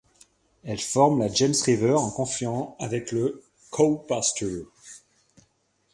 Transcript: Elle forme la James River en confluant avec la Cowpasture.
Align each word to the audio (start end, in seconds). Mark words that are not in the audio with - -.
Elle 0.63 0.79
forme 0.81 1.19
la 1.19 1.31
James 1.31 1.53
River 1.63 1.93
en 1.93 2.09
confluant 2.09 2.75
avec 2.79 3.11
la 3.11 3.27
Cowpasture. 3.69 4.65